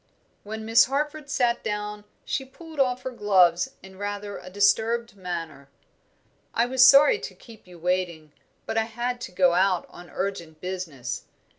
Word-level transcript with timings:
When 0.41 0.65
Miss 0.65 0.85
Harford 0.85 1.29
sat 1.29 1.63
down 1.63 2.05
she 2.25 2.43
pulled 2.43 2.79
off 2.79 3.03
her 3.03 3.11
gloves 3.11 3.75
in 3.83 3.99
rather 3.99 4.39
a 4.39 4.49
disturbed 4.49 5.15
manner. 5.15 5.69
"I 6.55 6.65
was 6.65 6.83
sorry 6.83 7.19
to 7.19 7.35
keep 7.35 7.67
you 7.67 7.77
waiting, 7.77 8.31
but 8.65 8.79
I 8.79 8.85
had 8.85 9.21
to 9.21 9.31
go 9.31 9.53
out 9.53 9.85
on 9.91 10.09
urgent 10.09 10.59
business. 10.59 11.25